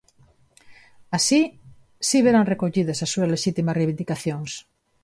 Así 1.17 1.41
si 2.07 2.17
verán 2.25 2.49
recollidas 2.53 2.99
as 3.05 3.11
súas 3.13 3.31
lexítimas 3.33 3.77
reivindicacións. 3.79 4.51